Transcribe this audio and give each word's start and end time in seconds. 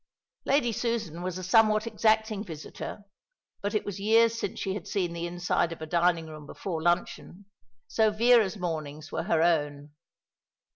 Lady 0.45 0.71
Susan 0.71 1.21
was 1.21 1.37
a 1.37 1.43
somewhat 1.43 1.85
exacting 1.85 2.43
visitor; 2.43 3.03
but 3.61 3.75
it 3.75 3.85
was 3.85 3.99
years 3.99 4.33
since 4.35 4.59
she 4.59 4.73
had 4.73 4.87
seen 4.87 5.13
the 5.13 5.27
inside 5.27 5.71
of 5.71 5.79
a 5.79 5.85
dining 5.85 6.25
room 6.25 6.47
before 6.47 6.81
luncheon, 6.81 7.45
so 7.87 8.09
Vera's 8.09 8.57
mornings 8.57 9.11
were 9.11 9.21
her 9.21 9.43
own. 9.43 9.91